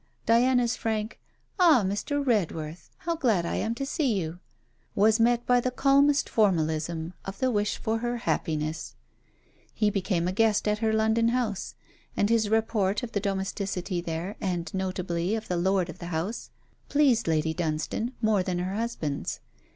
Diana's 0.25 0.75
frank: 0.75 1.19
'Ah, 1.59 1.83
Mr. 1.85 2.25
Redworth, 2.25 2.89
how 3.05 3.15
glad 3.15 3.45
I 3.45 3.57
am 3.57 3.75
to 3.75 3.85
see 3.85 4.19
you!' 4.19 4.39
was 4.95 5.19
met 5.19 5.45
by 5.45 5.59
the 5.59 5.69
calmest 5.69 6.27
formalism 6.27 7.13
of 7.23 7.37
the 7.37 7.51
wish 7.51 7.77
for 7.77 7.99
her 7.99 8.17
happiness. 8.17 8.95
He 9.71 9.91
became 9.91 10.27
a 10.27 10.31
guest 10.31 10.67
at 10.67 10.79
her 10.79 10.91
London 10.91 11.27
house, 11.27 11.75
and 12.17 12.31
his 12.31 12.49
report 12.49 13.03
of 13.03 13.11
the 13.11 13.19
domesticity 13.19 14.01
there, 14.01 14.37
and 14.41 14.73
notably 14.73 15.35
of 15.35 15.47
the 15.47 15.55
lord 15.57 15.87
of 15.87 15.99
the 15.99 16.07
house, 16.07 16.49
pleased 16.89 17.27
Lady 17.27 17.53
Dunstane 17.53 18.13
more 18.23 18.41
than 18.41 18.57
her 18.57 18.73
husband's. 18.73 19.39